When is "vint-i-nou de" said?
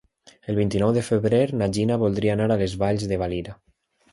0.59-1.03